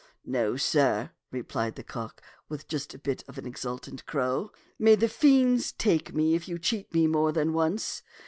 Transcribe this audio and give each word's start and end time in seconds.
"No, 0.25 0.57
sir," 0.57 1.11
replied 1.29 1.75
the 1.75 1.83
cock, 1.83 2.23
with 2.49 2.67
just 2.67 2.95
a 2.95 2.97
bit 2.97 3.23
of 3.27 3.37
an 3.37 3.45
exultant 3.45 4.03
crow; 4.07 4.51
"may 4.79 4.95
the 4.95 5.07
fiends 5.07 5.73
take 5.73 6.11
me 6.15 6.33
if 6.33 6.47
you 6.47 6.57
cheat 6.57 6.91
me 6.91 7.05
more 7.05 7.31
than 7.31 7.53
once. 7.53 8.01